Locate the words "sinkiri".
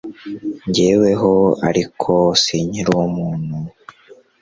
2.43-2.91